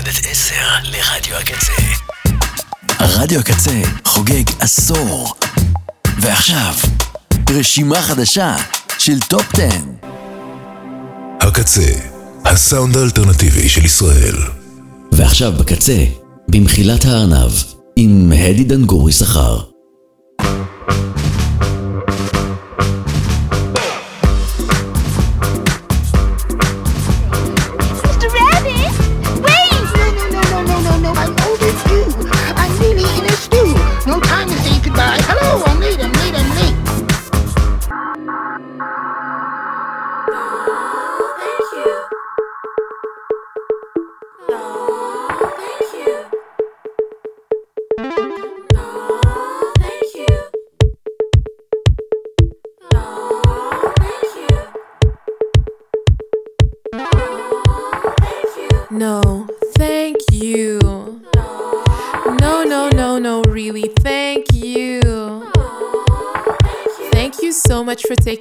יורדת 0.00 0.26
10 0.30 0.54
לרדיו 0.84 1.36
הקצה. 1.36 1.72
רדיו 3.00 3.40
הקצה 3.40 3.82
חוגג 4.04 4.42
עשור. 4.60 5.34
ועכשיו, 6.20 6.74
רשימה 7.50 8.02
חדשה 8.02 8.56
של 8.98 9.20
טופ 9.20 9.54
10. 9.54 9.64
הקצה, 11.40 11.92
הסאונד 12.44 12.96
האלטרנטיבי 12.96 13.68
של 13.68 13.84
ישראל. 13.84 14.36
ועכשיו 15.12 15.52
בקצה, 15.52 16.04
במחילת 16.48 17.04
הארנב, 17.04 17.52
עם 17.96 18.32
הדי 18.32 18.64
דנגורי 18.64 19.12
שכר. 19.12 19.69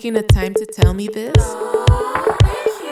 Taking 0.10 0.22
the 0.22 0.34
time 0.34 0.54
to 0.56 0.66
tell 0.66 0.94
me 0.94 1.08
this. 1.08 1.56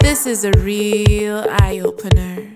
This 0.02 0.28
is 0.28 0.44
a 0.44 0.52
real 0.60 1.46
eye 1.50 1.80
opener. 1.80 2.48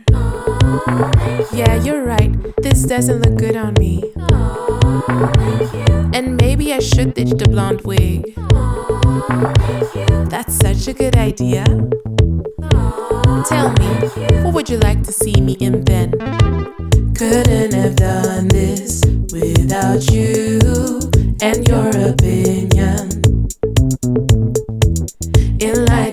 Yeah, 1.51 1.81
you're 1.83 2.03
right. 2.03 2.31
This 2.61 2.83
doesn't 2.83 3.21
look 3.23 3.39
good 3.39 3.55
on 3.55 3.73
me. 3.79 4.13
And 6.13 6.37
maybe 6.37 6.73
I 6.73 6.79
should 6.79 7.15
ditch 7.15 7.31
the 7.31 7.47
blonde 7.49 7.81
wig. 7.81 8.35
That's 10.29 10.53
such 10.55 10.87
a 10.87 10.93
good 10.93 11.15
idea. 11.15 11.63
Tell 13.49 13.73
me, 13.81 13.89
what 14.43 14.53
would 14.53 14.69
you 14.69 14.77
like 14.77 15.01
to 15.03 15.11
see 15.11 15.41
me 15.41 15.53
in 15.53 15.83
then? 15.85 16.11
Couldn't 17.15 17.73
have 17.73 17.95
done 17.95 18.47
this 18.49 19.03
without 19.31 20.11
you 20.11 20.59
and 21.41 21.67
your 21.67 21.89
opinion. 22.11 23.21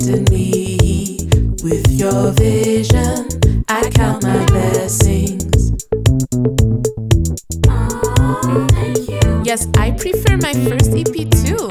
Enlighten 0.09 0.35
me 0.35 1.29
with 1.63 1.87
your 1.91 2.33
vision. 2.33 3.29
I 3.69 3.91
count 3.91 4.23
my 4.23 4.47
blessings. 4.47 5.73
Yes, 9.45 9.69
I 9.77 9.91
prefer 9.91 10.39
my 10.39 10.55
first 10.69 10.95
EP 10.95 11.29
too. 11.45 11.69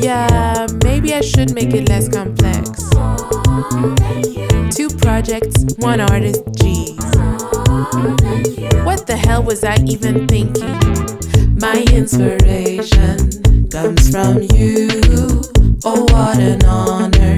Yeah, 0.00 0.68
maybe 0.84 1.14
I 1.14 1.20
should 1.20 1.52
make 1.52 1.74
it 1.74 1.88
less 1.88 2.08
complex. 2.08 2.70
Two 4.76 4.88
projects, 4.98 5.64
one 5.78 6.00
artist, 6.00 6.44
geez. 6.60 6.96
What 8.84 9.06
the 9.08 9.16
hell 9.20 9.42
was 9.42 9.64
I 9.64 9.76
even 9.86 10.28
thinking? 10.28 10.78
My 11.58 11.82
inspiration 11.92 13.68
comes 13.70 14.10
from 14.10 14.42
you. 14.54 15.53
Oh, 15.86 16.06
what 16.10 16.38
an 16.38 16.64
honor. 16.64 17.36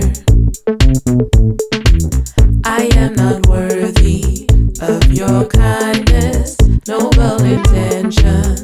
I 2.65 2.89
am 2.95 3.15
not 3.15 3.45
worthy 3.49 4.47
of 4.81 5.12
your 5.12 5.47
kindness, 5.47 6.56
noble 6.87 7.43
intentions. 7.43 8.56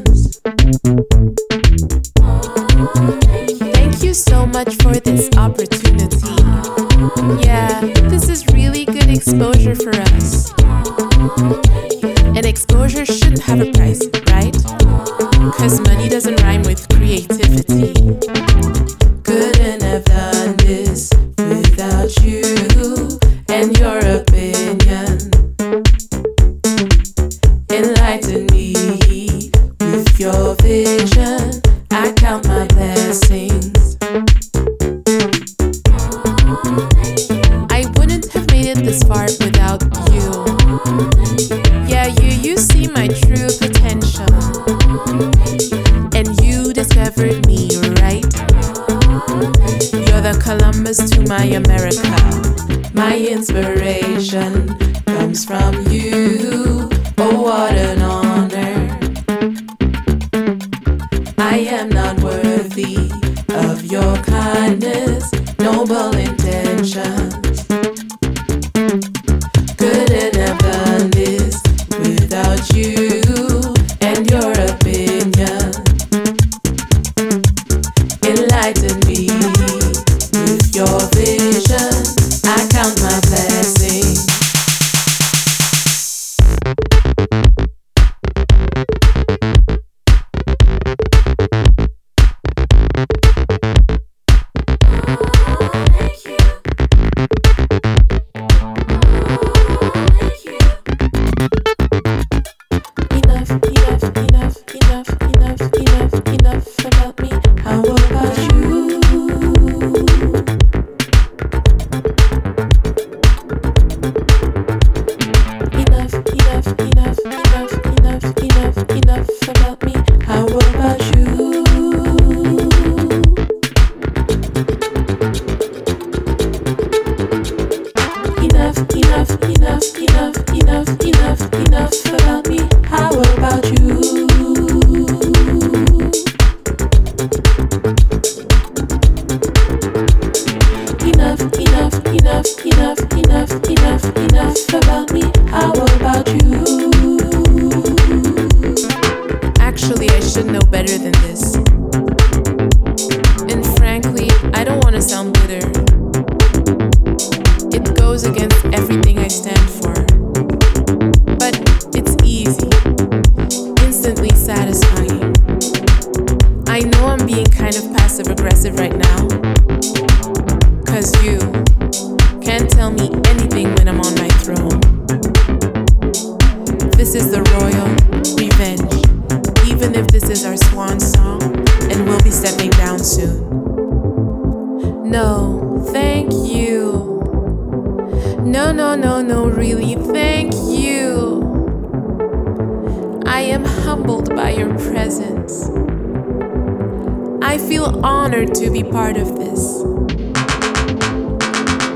I 197.52 197.58
feel 197.58 198.00
honored 198.02 198.54
to 198.54 198.70
be 198.70 198.82
part 198.82 199.18
of 199.18 199.36
this. 199.36 199.82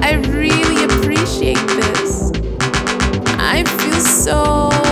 I 0.03 0.23
really 0.29 0.85
appreciate 0.85 1.57
this. 1.57 2.31
I 3.39 3.65
feel 3.65 4.01
so. 4.03 4.86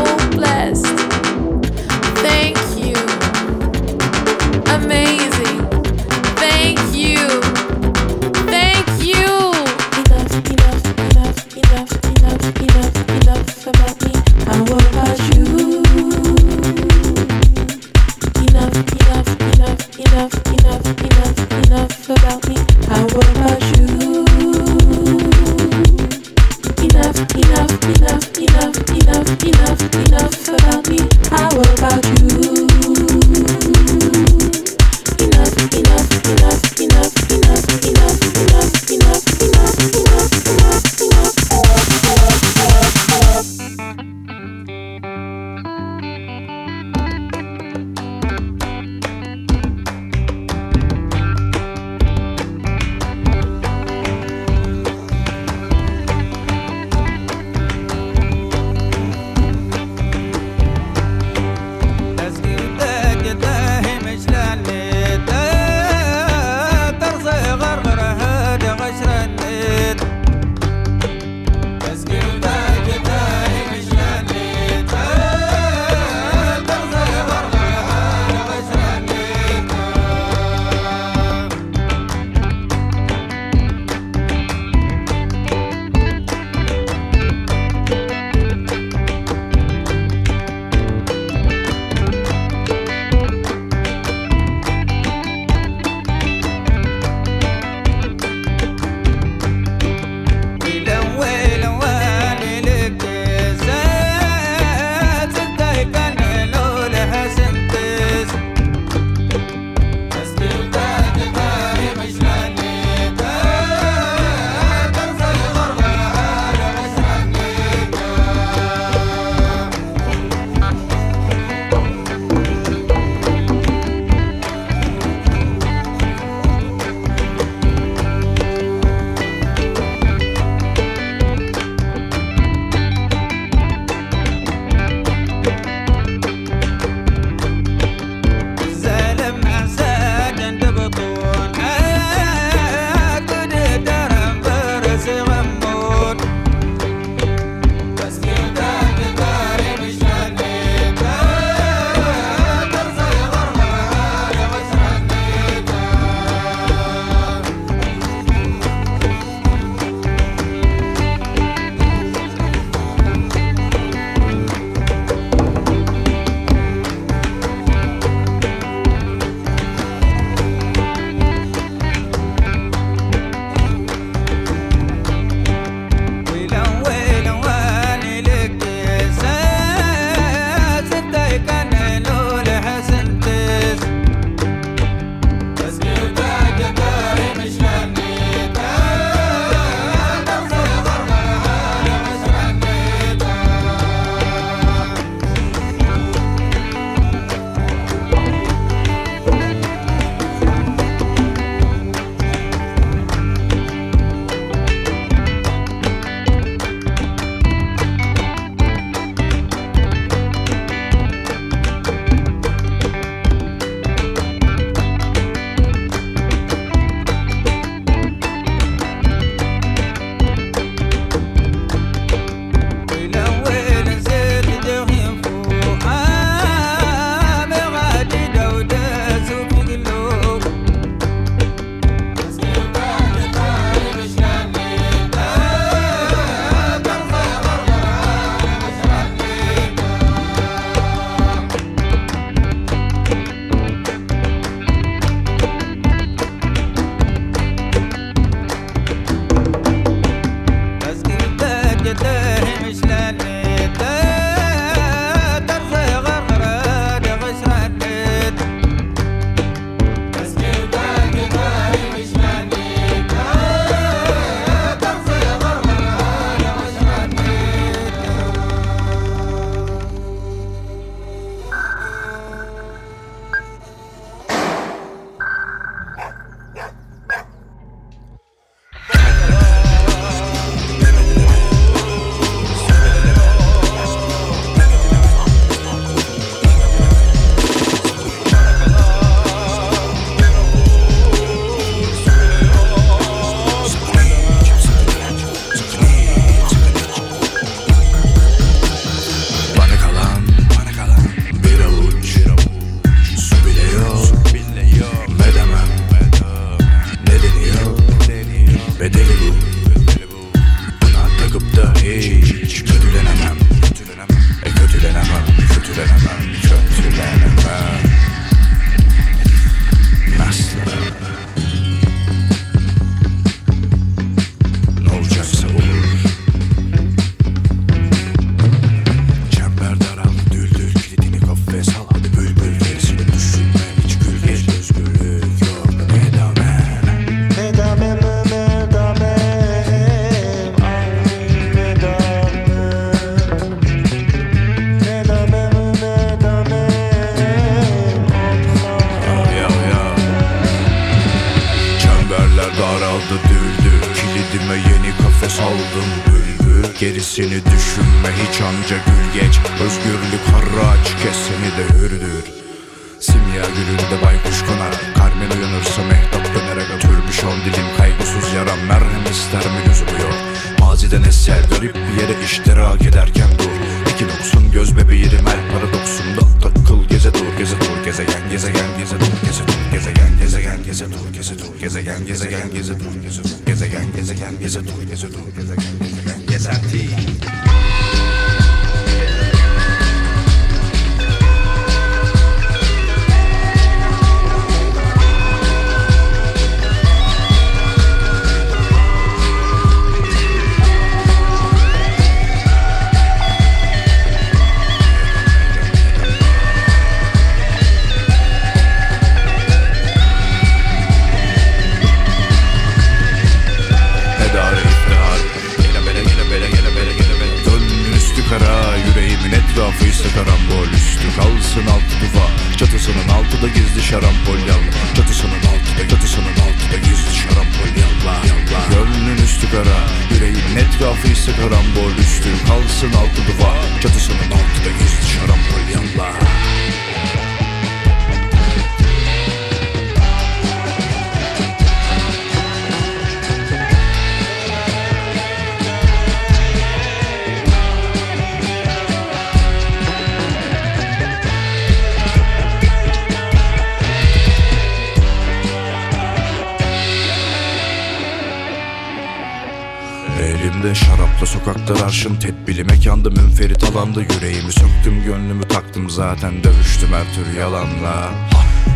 Sokaklar 461.44 461.86
arşın 461.86 462.16
Tedbili. 462.16 462.64
Mekanda 462.64 463.10
münferit 463.10 463.64
alanda 463.64 464.00
Yüreğimi 464.00 464.52
söktüm 464.52 465.04
gönlümü 465.04 465.42
taktım 465.42 465.90
zaten. 465.90 466.44
Dövüştüm 466.44 466.88
her 466.92 467.14
tür 467.14 467.38
yalanla. 467.40 468.10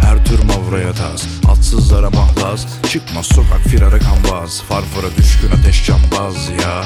Her 0.03 0.25
tür 0.25 0.43
mavraya 0.45 0.93
taz 0.93 1.29
Atsızlara 1.49 2.11
mahlaz 2.11 2.67
Çıkmaz 2.91 3.27
sokak 3.27 3.61
firara 3.61 3.99
kanvaz 3.99 4.63
Farfara 4.63 5.17
düşkün 5.17 5.51
ateş 5.61 5.87
cambaz 5.87 6.49
ya. 6.49 6.85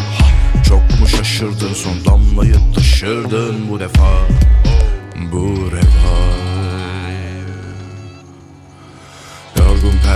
Çok 0.69 1.01
mu 1.01 1.09
şaşırdın 1.09 1.75
son 1.75 2.05
damlayıp 2.05 2.75
taşırdın 2.75 3.71
bu 3.71 3.81
defa? 3.81 4.09
Bu 5.33 5.71
refa 5.73 6.52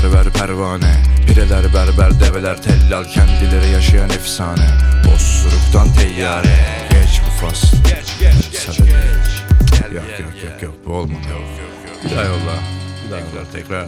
Perver 0.07 0.31
pervane 0.31 1.03
Pireler 1.27 1.75
berber 1.75 2.21
develer 2.21 2.63
tellal 2.63 3.05
Kendileri 3.05 3.71
yaşayan 3.73 4.11
efsane. 4.11 4.71
Osuruktan 5.15 5.95
teyyare 5.95 6.87
Geç 6.91 7.21
bu 7.27 7.47
fasl 7.47 7.77
Geç 7.89 8.69
Yok 9.95 10.05
yok 10.21 10.45
yok 10.45 10.63
yok 10.63 10.75
bu 10.87 10.93
olmadı. 10.93 11.19
Bir 12.05 12.11
daha 12.11 12.25
yolla. 12.25 12.55
Bir 13.05 13.11
daha 13.11 13.21
tekrar 13.21 13.53
tekrar. 13.53 13.87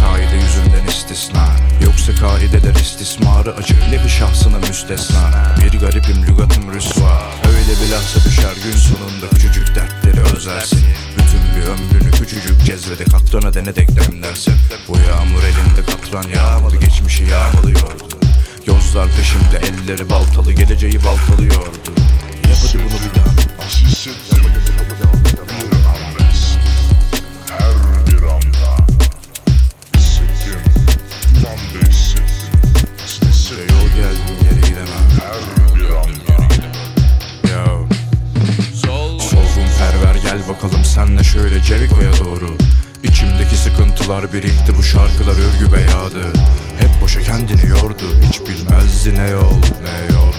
Kaide 0.00 0.36
yüzünden 0.36 0.86
istisna. 0.88 1.46
Yoksa 1.84 2.14
kaideler 2.14 2.74
istismarı 2.74 3.54
acı. 3.54 3.74
Bir 4.04 4.08
şahsına 4.08 4.58
müstesna. 4.58 5.54
Bir 5.58 5.80
garibim 5.80 6.22
lügatım 6.22 6.74
rüsva. 6.74 7.22
Öyle 7.48 7.80
bilhassa 7.80 8.28
düşer 8.28 8.54
gün 8.64 8.78
sonunda. 8.78 9.28
Küçücük 9.34 9.74
dertleri 9.74 10.20
özlersin 10.20 10.84
Bütün 11.12 11.23
bir 11.56 11.62
ömrünü 11.62 12.10
küçücük 12.10 12.64
cezvede 12.64 13.04
katrana 13.04 13.54
dene 13.54 13.76
demlersin 13.76 14.54
Bu 14.88 14.96
yağmur 14.96 15.42
elinde 15.42 15.90
katran 15.90 16.28
yağmadı 16.28 16.76
Geçmişi 16.76 17.24
yağmalıyordu. 17.24 18.18
Yozlar 18.66 19.08
peşimde 19.16 19.66
elleri 19.66 20.10
baltalı 20.10 20.52
Geleceği 20.52 21.04
baltalıyordu. 21.04 21.90
Yap 22.48 22.58
hadi 22.62 22.78
bunu 22.78 23.10
bir 23.10 23.20
daha 23.20 23.34
bakalım 40.54 40.84
senle 40.84 41.24
şöyle 41.24 41.60
Jericho'ya 41.60 42.12
doğru. 42.12 42.56
İçimdeki 43.02 43.56
sıkıntılar 43.56 44.32
birikti 44.32 44.76
bu 44.78 44.82
şarkılar 44.82 45.32
örgü 45.32 45.72
beyadı. 45.72 46.32
Hep 46.78 46.90
boşa 47.02 47.20
kendini 47.20 47.66
yordu 47.66 48.04
Hiç 48.22 48.40
bilmezdi 48.40 49.14
ne 49.14 49.28
yol 49.28 49.52
ne 49.82 50.14
yol 50.14 50.32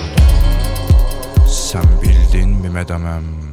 Sen 1.47 1.85
bildin 2.01 2.49
mi 2.49 2.69
medemem 2.69 3.44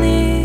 need 0.00 0.37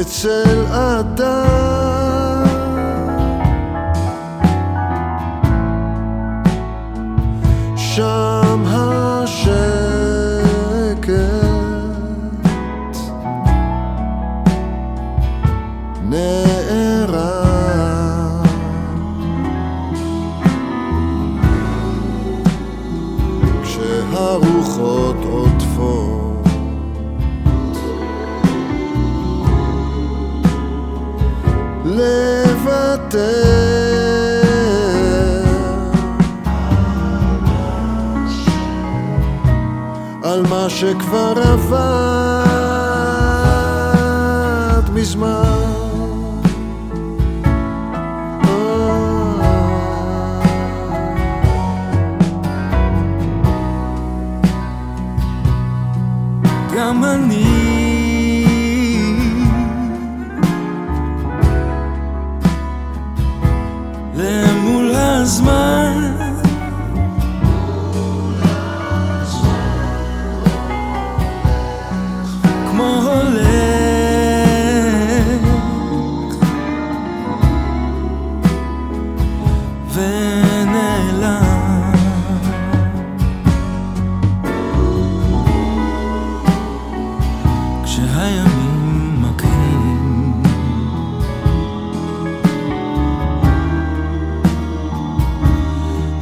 אצל 0.00 0.66
אדם 0.72 1.79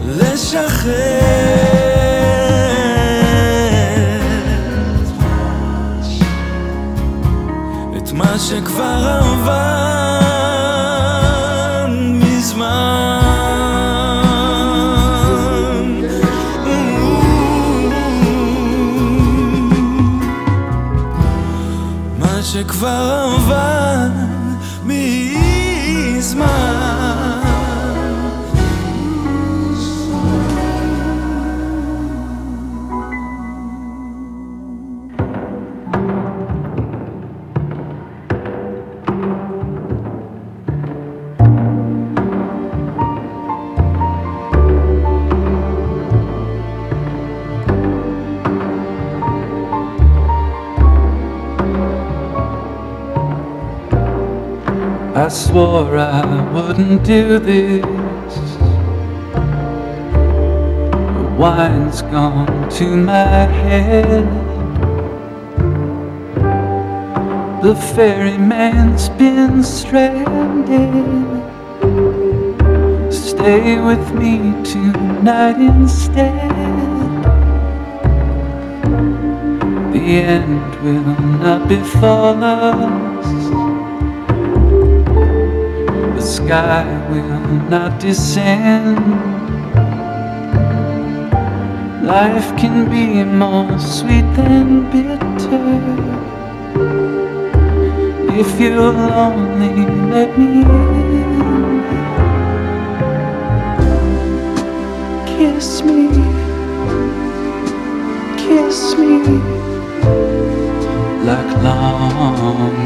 לשחרר 0.09 0.93
את 7.97 8.13
מה 8.13 8.39
שכבר 8.39 9.21
עבר 9.23 9.68
wouldn't 56.79 57.05
do 57.05 57.41
this. 57.41 57.83
The 61.17 61.35
wine's 61.37 62.03
gone 62.03 62.71
to 62.71 62.97
my 62.97 63.47
head. 63.65 64.27
The 67.63 67.75
ferryman's 67.75 69.09
been 69.09 69.65
stranded. 69.65 70.69
Stay 73.13 73.81
with 73.81 74.13
me 74.15 74.55
tonight 74.63 75.61
instead. 75.61 76.53
The 79.93 80.05
end 80.23 80.75
will 80.85 81.21
not 81.41 81.69
befall 81.69 82.45
us. 82.45 83.08
Sky 86.49 86.89
will 87.11 87.41
not 87.69 88.01
descend. 88.01 88.97
Life 92.03 92.57
can 92.57 92.89
be 92.89 93.23
more 93.23 93.79
sweet 93.79 94.25
than 94.33 94.91
bitter. 94.91 95.69
If 98.33 98.59
you'll 98.59 98.97
only 99.27 99.85
let 100.11 100.39
me 100.39 100.63
in, 101.21 101.83
kiss 105.27 105.83
me, 105.83 106.09
kiss 108.39 108.97
me 108.97 109.19
like 111.29 111.53
long 111.63 112.78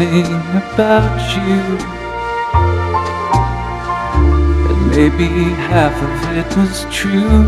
everything 0.00 0.32
about 0.56 1.20
you. 1.36 1.60
And 4.70 4.80
maybe 4.90 5.28
half 5.68 5.96
of 6.02 6.12
it 6.36 6.50
was 6.56 6.86
true. 6.90 7.44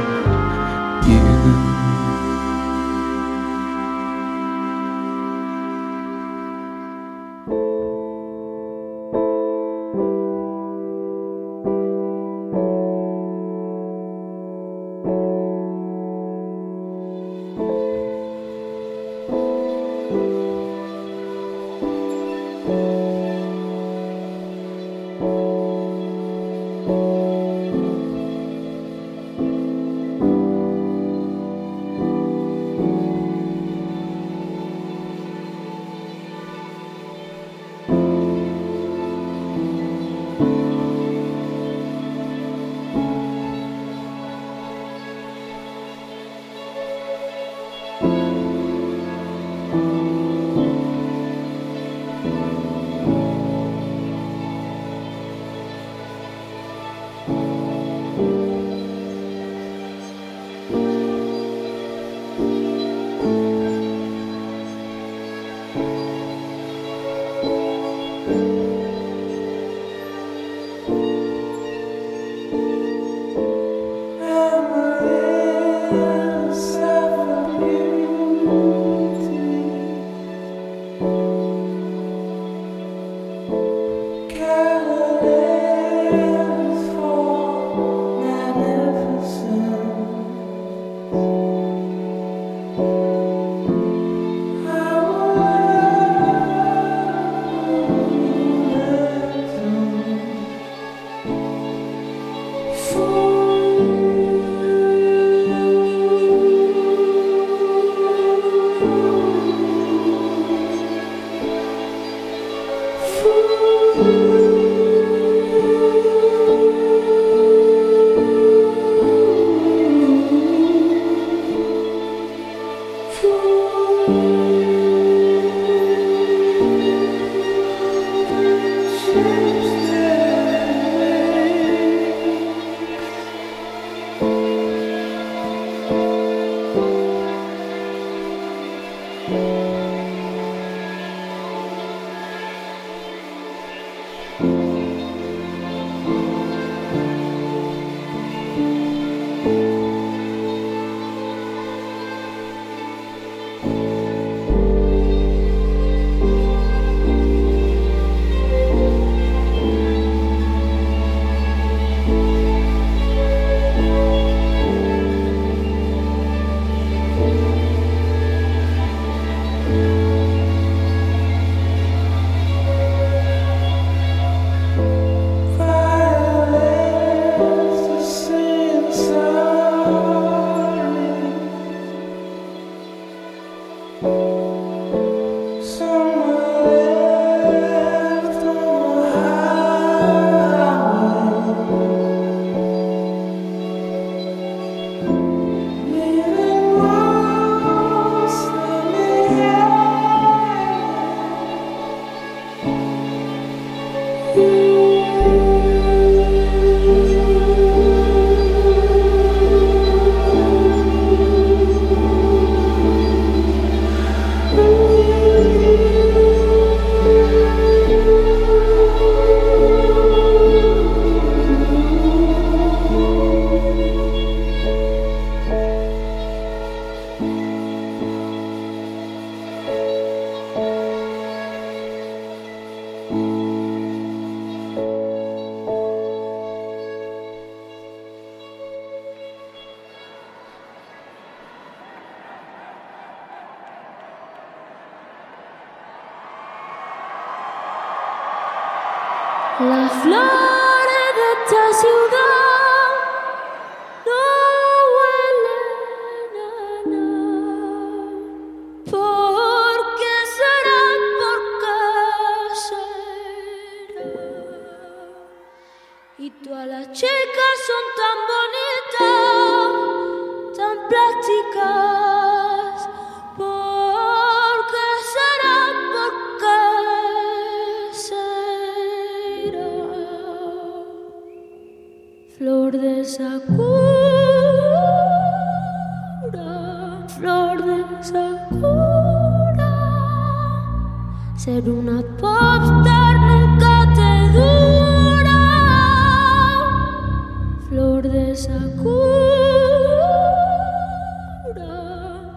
sakura, 298.43 300.13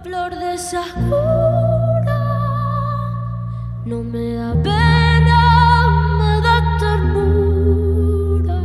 flor 0.02 0.32
de 0.42 0.58
sakura. 0.58 2.18
No 3.84 3.98
me 4.02 4.34
da 4.34 4.52
pena, 4.62 5.40
me 6.18 6.32
da 6.46 6.56
ternura. 6.82 8.60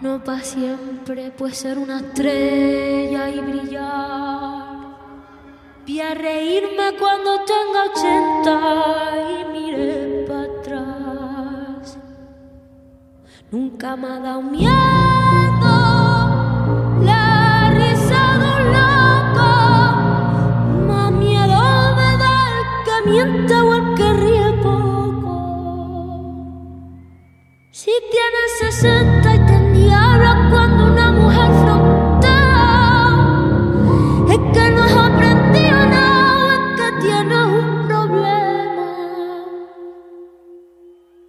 No 0.00 0.12
para 0.24 0.42
siempre, 0.42 1.30
pues 1.36 1.58
ser 1.58 1.78
una 1.78 1.98
estrella 1.98 3.28
y 3.28 3.40
brillar. 3.40 4.68
Vi 5.86 6.00
a 6.00 6.14
reírme 6.14 6.86
cuando 7.00 7.30
tenga 7.52 7.80
ochenta 7.90 8.54
y 9.32 9.36
miré 9.52 9.57
Nunca 13.80 13.94
me 13.94 14.08
ha 14.08 14.18
dado 14.18 14.42
miedo 14.42 14.72
la 17.00 17.70
risa 17.78 18.38
de 18.42 18.48
un 18.58 18.64
loco. 18.76 19.50
Más 20.88 21.12
miedo 21.12 21.62
me 21.94 22.10
da 22.22 22.34
el 22.58 22.64
que 22.84 22.96
miente 23.08 23.54
o 23.54 23.74
el 23.76 23.84
que 23.94 24.12
ríe 24.14 24.50
poco. 24.64 25.34
Si 27.70 27.92
tienes 28.10 28.50
60 28.74 29.34
y 29.36 29.38
te 29.46 29.54
endiablas 29.54 30.38
cuando 30.50 30.86
una 30.86 31.12
mujer 31.12 31.50
frontea, 31.62 32.66
es 34.28 34.40
que 34.54 34.70
no 34.72 34.82
has 34.82 34.96
aprendido 34.96 35.78
nada, 35.86 36.54
es 36.54 36.62
que 36.80 36.88
tienes 37.00 37.46
un 37.46 37.86
problema. 37.86 38.88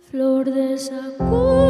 Flor 0.09 0.45
de 0.49 0.79
sakura, 0.79 1.68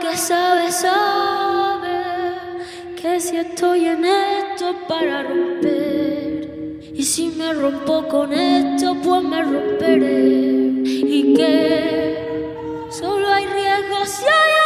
Que 0.00 0.16
sabe, 0.16 0.70
sabe 0.70 2.02
que 3.00 3.20
si 3.20 3.36
estoy 3.36 3.86
en 3.86 4.04
esto 4.04 4.70
es 4.70 4.76
para 4.88 5.22
romper. 5.22 6.80
Y 6.92 7.02
si 7.02 7.28
me 7.28 7.52
rompo 7.52 8.06
con 8.08 8.32
esto, 8.32 8.96
pues 9.02 9.22
me 9.22 9.42
romperé. 9.42 10.82
Y 10.84 11.34
que 11.34 12.86
solo 12.90 13.28
hay 13.32 13.46
riesgo 13.46 14.04
si 14.04 14.24
hay 14.24 14.63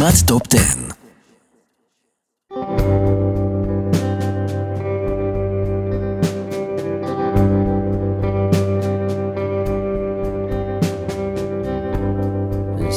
רשימת 0.00 0.14
טופ 0.26 0.42
10 0.48 0.58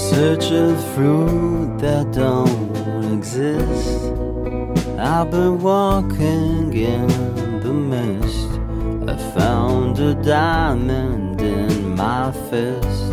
search 0.10 0.48
of 0.52 0.76
fruit 0.94 1.70
that 1.84 2.06
don't 2.22 2.76
exist. 3.16 4.02
I've 5.14 5.30
been 5.36 5.56
walking 5.70 6.74
in 6.96 7.08
the 7.66 7.74
mist. 7.92 8.52
I 9.14 9.16
found 9.38 9.94
a 10.12 10.14
diamond 10.36 11.42
in 11.42 11.96
my 12.02 12.26
fist. 12.50 13.13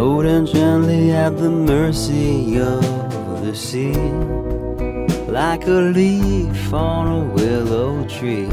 Floating 0.00 0.46
gently 0.46 1.12
at 1.12 1.36
the 1.36 1.50
mercy 1.50 2.58
of 2.58 2.80
the 3.44 3.54
sea, 3.54 3.92
like 5.30 5.66
a 5.66 5.92
leaf 5.92 6.72
on 6.72 7.06
a 7.06 7.34
willow 7.34 8.08
tree. 8.08 8.48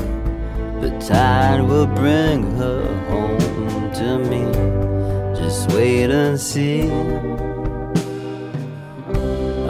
The 0.81 0.91
tide 0.99 1.61
will 1.61 1.87
bring 1.87 2.43
her 2.57 2.83
home 3.07 3.39
to 3.93 4.19
me. 4.29 4.43
Just 5.39 5.71
wait 5.71 6.11
and 6.11 6.37
see. 6.37 6.91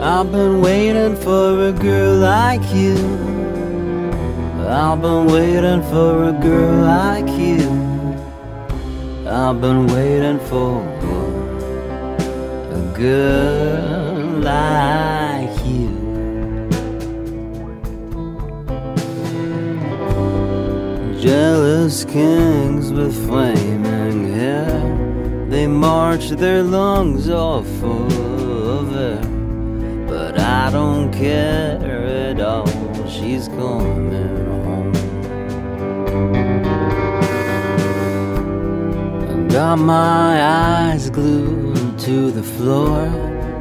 I've 0.02 0.32
been 0.32 0.60
waiting 0.60 1.14
for 1.14 1.68
a 1.68 1.72
girl 1.72 2.16
like 2.16 2.74
you. 2.74 2.96
I've 4.66 5.00
been 5.00 5.26
waiting 5.28 5.82
for 5.92 6.24
a 6.24 6.32
girl 6.32 6.74
like 6.82 7.30
you. 7.38 7.62
I've 9.30 9.60
been 9.60 9.86
waiting 9.86 10.40
for 10.40 10.82
a 10.82 11.27
girl 12.98 14.40
like 14.40 15.64
you. 15.64 15.88
Jealous 21.20 22.04
kings 22.04 22.90
with 22.92 23.14
flaming 23.28 24.32
hair, 24.32 25.46
they 25.48 25.68
march 25.68 26.30
their 26.30 26.64
lungs 26.64 27.30
off 27.30 27.70
of 27.84 28.96
air. 28.96 29.22
But 30.08 30.40
I 30.40 30.70
don't 30.72 31.12
care 31.12 31.78
at 31.78 32.40
all, 32.40 32.66
she's 33.06 33.46
coming 33.46 34.44
home. 34.64 34.92
Got 39.48 39.78
my 39.78 40.42
eyes 40.42 41.10
glued 41.10 41.67
to 42.08 42.30
the 42.30 42.42
floor. 42.42 42.96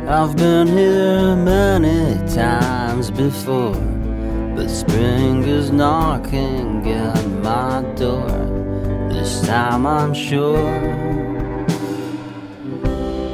I've 0.08 0.38
been 0.38 0.68
here 0.68 1.36
many 1.36 2.16
times 2.34 3.12
before. 3.12 3.76
But 4.56 4.70
spring 4.70 5.44
is 5.44 5.70
knocking 5.70 6.90
at 6.90 7.26
my 7.50 7.84
door. 7.96 8.30
This 9.12 9.42
time 9.46 9.86
I'm 9.86 10.14
sure. 10.14 10.70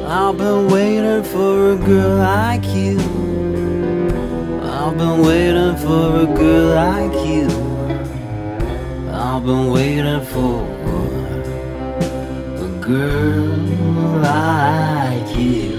I've 0.08 0.38
been 0.40 0.68
waiting 0.76 1.24
for 1.34 1.74
a 1.74 1.78
girl 1.90 2.18
like 2.18 2.66
you. 2.82 2.98
I've 4.78 4.98
been 4.98 5.20
waiting 5.30 5.76
for 5.86 6.06
a 6.26 6.30
girl 6.42 6.68
like 6.88 7.18
you. 7.34 7.48
I've 9.12 9.46
been 9.46 9.70
waiting 9.78 10.26
for 10.34 10.58
a 12.66 12.70
girl 12.82 13.83
like 14.22 15.38
you. 15.38 15.73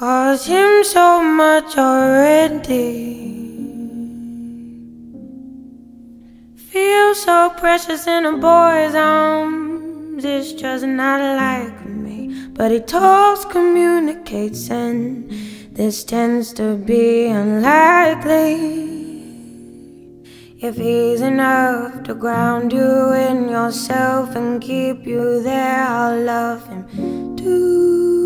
Cause 0.00 0.46
him 0.46 0.82
so 0.82 1.22
much 1.22 1.76
already. 1.76 3.28
Feel 6.56 7.14
so 7.14 7.50
precious 7.58 8.06
in 8.06 8.24
a 8.24 8.38
boy's 8.38 8.94
arms. 8.94 10.24
It's 10.24 10.52
just 10.52 10.86
not 10.86 11.20
like 11.36 11.84
me. 11.84 12.48
But 12.54 12.70
he 12.70 12.80
talks, 12.80 13.44
communicates, 13.44 14.70
and 14.70 15.30
this 15.72 16.02
tends 16.02 16.54
to 16.54 16.76
be 16.76 17.26
unlikely. 17.26 18.54
If 20.62 20.76
he's 20.76 21.20
enough 21.20 22.04
to 22.04 22.14
ground 22.14 22.72
you 22.72 23.12
in 23.12 23.50
yourself 23.50 24.34
and 24.34 24.62
keep 24.62 25.06
you 25.06 25.42
there, 25.42 25.82
I'll 25.82 26.22
love 26.22 26.66
him 26.68 27.36
too. 27.36 28.19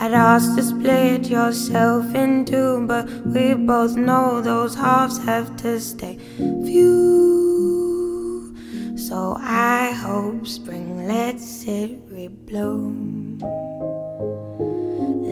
I'd 0.00 0.14
ask 0.14 0.54
to 0.54 0.62
split 0.62 1.28
yourself 1.28 2.14
in 2.14 2.44
two, 2.44 2.86
but 2.86 3.10
we 3.26 3.54
both 3.54 3.96
know 3.96 4.40
those 4.40 4.76
halves 4.76 5.18
have 5.24 5.56
to 5.56 5.80
stay 5.80 6.20
few. 6.36 8.54
So 8.96 9.36
I 9.40 9.90
hope 9.90 10.46
spring 10.46 11.08
lets 11.08 11.66
it 11.66 12.08
rebloom. 12.08 13.42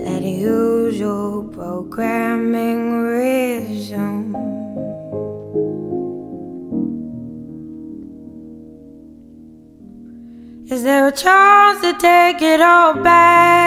Let 0.05 0.25
usual 0.25 1.45
programming 1.45 3.05
resume. 3.05 4.35
Is 10.69 10.83
there 10.83 11.07
a 11.07 11.13
chance 11.13 11.81
to 11.83 11.93
take 11.93 12.43
it 12.43 12.61
all 12.61 12.95
back? 12.95 13.66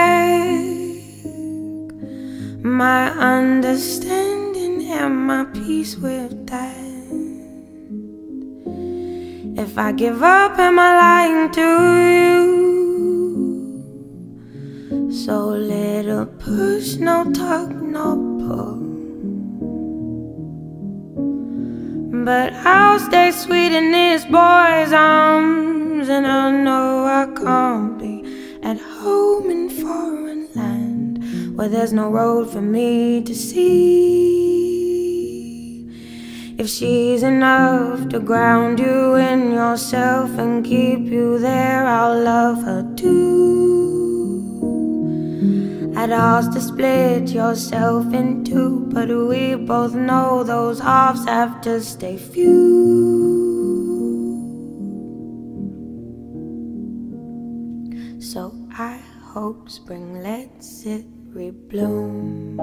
my 2.64 3.10
understanding 3.12 4.84
and 4.92 5.28
my 5.28 5.46
peace 5.46 5.96
with 5.96 6.48
that. 6.48 6.76
If 9.58 9.78
I 9.78 9.92
give 9.92 10.24
up, 10.24 10.58
am 10.60 10.80
I 10.80 10.98
lying 10.98 11.52
to 11.52 11.62
you? 12.14 12.60
So 15.12 15.50
little 15.50 16.26
push, 16.26 16.96
no 16.96 17.32
tug, 17.32 17.82
no 17.82 18.16
pull. 18.40 18.80
But 22.26 22.54
I'll 22.54 23.00
stay 23.00 23.32
sweet 23.32 23.72
in 23.72 23.92
this 23.92 24.26
boy's 24.26 24.92
arms, 24.92 26.10
and 26.10 26.28
I 26.28 26.52
know 26.52 27.06
I 27.06 27.26
can't 27.36 27.98
be 27.98 28.24
at 28.64 28.78
home 28.80 29.50
in 29.50 29.70
foreign 29.70 30.19
where 31.60 31.68
there's 31.68 31.92
no 31.92 32.10
road 32.10 32.50
for 32.50 32.62
me 32.62 33.22
to 33.22 33.36
see. 33.36 34.16
If 36.58 36.70
she's 36.70 37.22
enough 37.22 38.08
to 38.12 38.20
ground 38.22 38.80
you 38.80 39.16
in 39.16 39.52
yourself 39.52 40.30
and 40.38 40.64
keep 40.64 41.02
you 41.02 41.38
there, 41.38 41.86
I'll 41.86 42.18
love 42.24 42.64
her 42.64 42.90
too. 42.96 43.12
I'd 45.98 46.12
ask 46.12 46.54
to 46.54 46.62
split 46.62 47.28
yourself 47.28 48.14
in 48.14 48.46
two, 48.46 48.88
but 48.94 49.10
we 49.10 49.56
both 49.56 49.94
know 49.94 50.46
those 50.46 50.80
halves 50.80 51.26
have 51.26 51.60
to 51.64 51.82
stay 51.82 52.16
few. 52.16 52.56
So 58.22 58.56
I 58.72 59.02
hope 59.34 59.70
spring 59.70 60.24
lets 60.24 60.86
it 60.86 61.19
rebloom. 61.34 62.58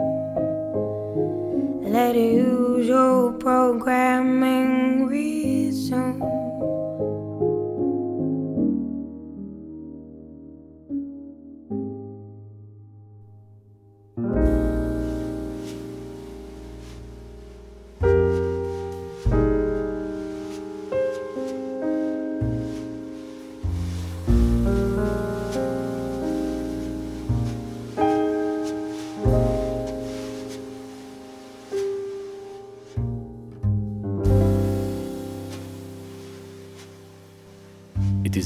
Let 1.82 2.16
usual 2.16 3.32
programming 3.34 5.06
resume. 5.06 6.55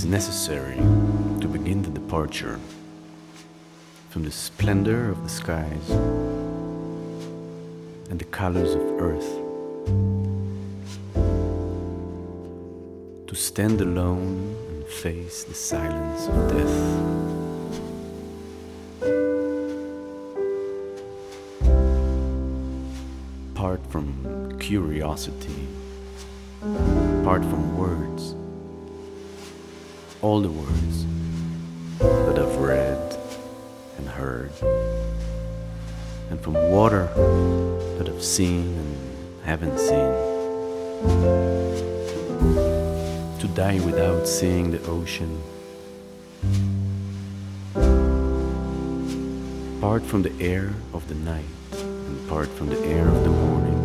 Is 0.00 0.06
necessary 0.06 0.76
to 1.42 1.46
begin 1.46 1.82
the 1.82 1.90
departure 1.90 2.58
from 4.08 4.22
the 4.22 4.30
splendor 4.30 5.10
of 5.10 5.22
the 5.22 5.28
skies 5.28 5.90
and 8.08 8.18
the 8.18 8.24
colors 8.24 8.72
of 8.74 8.80
earth, 9.08 9.30
to 13.26 13.34
stand 13.34 13.78
alone 13.82 14.56
and 14.70 14.86
face 14.86 15.44
the 15.44 15.52
silence 15.54 16.28
of 16.28 16.36
death. 16.50 16.80
apart 23.52 23.80
from 23.92 24.58
curiosity, 24.58 25.66
apart 27.20 27.42
from 27.42 27.76
words 27.76 28.34
all 30.22 30.40
the 30.40 30.50
words 30.50 31.06
that 31.98 32.38
I've 32.38 32.56
read 32.56 33.16
and 33.96 34.06
heard, 34.06 34.52
and 36.30 36.38
from 36.40 36.54
water 36.70 37.06
that 37.96 38.06
I've 38.06 38.22
seen 38.22 38.76
and 38.76 39.44
haven't 39.44 39.78
seen. 39.78 40.12
To 43.40 43.48
die 43.54 43.80
without 43.80 44.28
seeing 44.28 44.70
the 44.70 44.82
ocean. 44.86 45.42
Part 49.80 50.02
from 50.04 50.20
the 50.22 50.32
air 50.38 50.74
of 50.92 51.08
the 51.08 51.14
night 51.14 51.44
and 51.72 52.28
part 52.28 52.48
from 52.48 52.68
the 52.68 52.78
air 52.84 53.08
of 53.08 53.24
the 53.24 53.30
morning. 53.30 53.80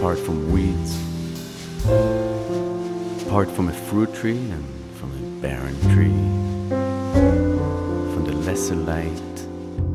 Part 0.00 0.18
from 0.18 0.52
weeds 0.52 2.25
apart 3.26 3.50
from 3.50 3.68
a 3.68 3.72
fruit 3.72 4.14
tree 4.14 4.38
and 4.38 4.64
from 4.94 5.10
a 5.10 5.40
barren 5.42 5.74
tree, 5.90 6.14
from 8.14 8.24
the 8.24 8.32
lesser 8.46 8.76
light 8.76 9.38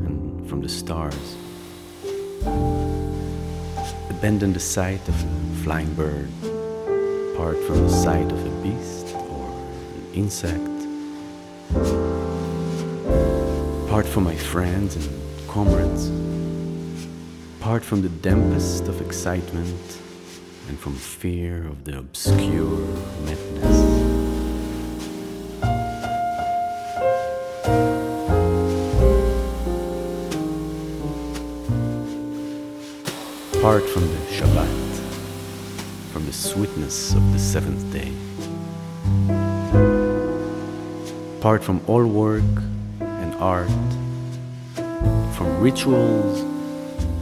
and 0.05 0.47
from 0.49 0.61
the 0.61 0.67
stars. 0.67 1.38
Abandon 4.09 4.51
the 4.51 4.59
sight 4.59 5.07
of 5.07 5.15
a 5.23 5.63
flying 5.63 5.91
bird, 5.93 6.29
apart 7.34 7.57
from 7.63 7.77
the 7.84 7.89
sight 7.89 8.29
of 8.29 8.45
a 8.45 8.49
beast 8.61 9.15
or 9.15 9.49
an 9.95 10.13
insect, 10.13 10.77
apart 13.88 14.05
from 14.05 14.25
my 14.25 14.36
friends 14.36 14.97
and 14.97 15.07
comrades, 15.47 16.11
apart 17.61 17.82
from 17.82 18.01
the 18.01 18.09
dampest 18.09 18.89
of 18.89 18.99
excitement 18.99 20.01
and 20.72 20.80
from 20.80 20.95
fear 20.95 21.67
of 21.67 21.84
the 21.84 21.97
obscure 21.97 22.80
madness. 23.26 23.78
Apart 33.53 33.84
from 33.89 34.03
the 34.03 34.22
Shabbat, 34.32 34.99
from 36.13 36.26
the 36.26 36.32
sweetness 36.32 37.15
of 37.15 37.34
the 37.34 37.39
seventh 37.39 37.84
day. 37.91 38.13
Apart 41.39 41.65
from 41.65 41.82
all 41.86 42.05
work 42.05 42.55
and 43.01 43.36
art, 43.36 43.67
from 45.36 45.59
rituals, 45.59 46.39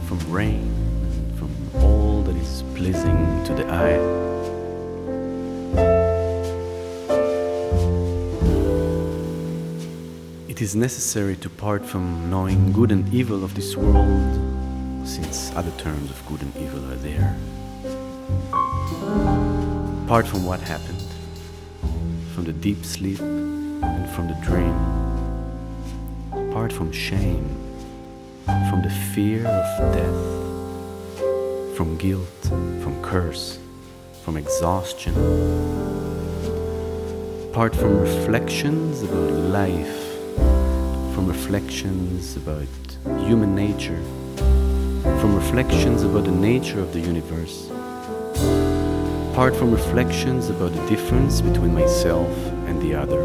from 0.06 0.20
rain, 0.30 0.69
pleasing 2.90 3.44
to 3.44 3.54
the 3.54 3.64
eye. 3.70 4.00
It 10.48 10.60
is 10.60 10.74
necessary 10.74 11.36
to 11.36 11.48
part 11.48 11.86
from 11.86 12.28
knowing 12.28 12.72
good 12.72 12.90
and 12.90 13.12
evil 13.14 13.44
of 13.44 13.54
this 13.54 13.76
world, 13.76 15.06
since 15.06 15.52
other 15.54 15.70
terms 15.78 16.10
of 16.10 16.26
good 16.26 16.42
and 16.42 16.56
evil 16.56 16.84
are 16.90 16.96
there. 16.96 17.36
Part 20.08 20.26
from 20.26 20.44
what 20.44 20.60
happened, 20.60 21.14
from 22.34 22.44
the 22.44 22.52
deep 22.52 22.84
sleep 22.84 23.20
and 23.20 24.10
from 24.10 24.26
the 24.26 24.38
dream. 24.42 24.76
Part 26.52 26.72
from 26.72 26.90
shame, 26.90 27.48
from 28.68 28.82
the 28.82 28.90
fear 29.14 29.46
of 29.46 29.94
death 29.94 30.49
from 31.80 31.96
guilt, 31.96 32.42
from 32.82 33.02
curse, 33.02 33.58
from 34.22 34.36
exhaustion. 34.36 35.14
Apart 37.50 37.74
from 37.74 37.98
reflections 37.98 39.02
about 39.02 39.30
life, 39.30 40.02
from 41.14 41.26
reflections 41.26 42.36
about 42.36 42.68
human 43.26 43.54
nature, 43.54 43.98
from 45.20 45.34
reflections 45.34 46.02
about 46.02 46.24
the 46.24 46.30
nature 46.30 46.80
of 46.80 46.92
the 46.92 47.00
universe. 47.00 47.70
Apart 49.32 49.56
from 49.56 49.72
reflections 49.72 50.50
about 50.50 50.74
the 50.74 50.86
difference 50.86 51.40
between 51.40 51.72
myself 51.72 52.28
and 52.68 52.78
the 52.82 52.94
other. 52.94 53.22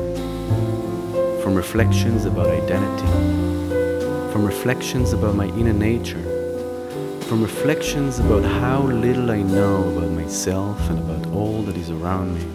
From 1.44 1.56
reflections 1.56 2.24
about 2.24 2.48
identity. 2.48 3.12
From 4.32 4.46
reflections 4.46 5.12
about 5.12 5.36
my 5.36 5.48
inner 5.60 5.74
nature 5.74 6.35
from 7.28 7.42
reflections 7.42 8.20
about 8.20 8.44
how 8.44 8.84
little 8.84 9.32
I 9.32 9.42
know 9.42 9.90
about 9.90 10.12
myself 10.12 10.80
and 10.92 11.00
about 11.00 11.34
all 11.34 11.64
that 11.64 11.76
is 11.76 11.90
around 11.90 12.36
me. 12.36 12.46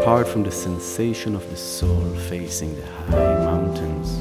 Apart 0.00 0.26
from 0.26 0.42
the 0.42 0.50
sensation 0.50 1.36
of 1.36 1.48
the 1.48 1.56
soul 1.56 2.04
facing 2.28 2.74
the 2.74 2.84
high 3.06 3.34
mountains. 3.44 4.18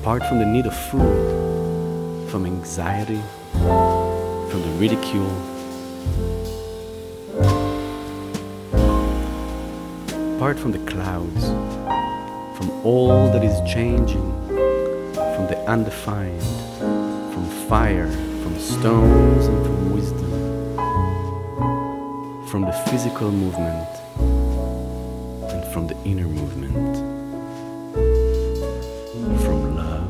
Apart 0.00 0.26
from 0.26 0.40
the 0.40 0.46
need 0.46 0.66
of 0.66 0.76
food, 0.90 2.28
from 2.30 2.46
anxiety, 2.46 3.22
from 3.52 4.60
the 4.62 4.74
ridicule. 4.80 5.30
Apart 10.36 10.58
from 10.58 10.72
the 10.72 10.84
clouds, 10.90 11.46
from 12.58 12.70
all 12.84 13.30
that 13.30 13.44
is 13.44 13.72
changing, 13.72 14.32
from 15.14 15.46
the 15.46 15.64
undefined, 15.68 16.42
fire, 17.80 18.08
from 18.44 18.56
stones, 18.60 19.46
and 19.46 19.66
from 19.66 19.92
wisdom, 19.92 20.30
from 22.46 22.62
the 22.62 22.72
physical 22.88 23.32
movement 23.32 23.88
and 25.52 25.64
from 25.72 25.88
the 25.88 25.96
inner 26.04 26.28
movement, 26.28 26.94
from 29.42 29.76
love 29.76 30.08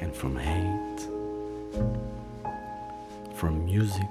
and 0.00 0.16
from 0.16 0.38
hate, 0.38 1.00
from 3.34 3.62
music. 3.66 4.08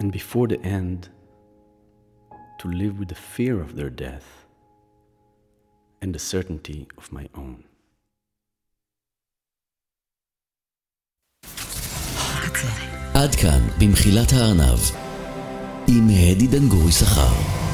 And 0.00 0.10
before 0.10 0.48
the 0.48 0.60
end, 0.62 1.08
to 2.58 2.66
live 2.66 2.98
with 2.98 3.10
the 3.10 3.14
fear 3.14 3.60
of 3.60 3.76
their 3.76 3.90
death 3.90 4.41
and 6.02 6.14
the 6.14 6.18
certainty 6.18 6.86
of 6.98 7.12
my 7.12 7.26
own. 7.34 7.62
עד 13.14 13.34
כאן, 13.34 13.60
במחילת 13.80 14.32
הארנב, 14.32 14.80
עם 15.88 16.08
הדי 16.08 16.46
דנגורי 16.46 16.92
שכר. 16.92 17.71